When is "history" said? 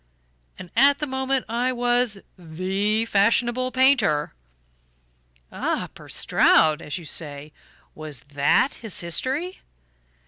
9.01-9.59